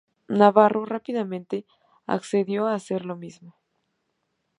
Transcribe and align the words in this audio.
Navarro 0.29 0.85
rápidamente 0.87 1.67
accedió 2.07 2.65
a 2.65 2.73
hacer 2.73 3.05
lo 3.05 3.17
mismo. 3.17 3.55